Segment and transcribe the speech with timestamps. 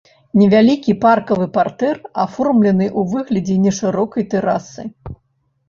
[0.43, 1.95] Невялікі паркавы партэр
[2.25, 4.91] аформлены ў выглядзе нешырокай тэрасы.